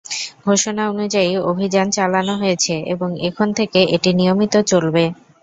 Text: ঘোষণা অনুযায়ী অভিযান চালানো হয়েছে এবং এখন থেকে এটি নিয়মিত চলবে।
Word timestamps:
ঘোষণা 0.45 0.83
অনুযায়ী 0.91 1.31
অভিযান 1.51 1.87
চালানো 1.97 2.33
হয়েছে 2.41 2.73
এবং 2.93 3.09
এখন 3.27 3.47
থেকে 3.59 3.79
এটি 3.95 4.09
নিয়মিত 4.19 4.53
চলবে। 4.71 5.03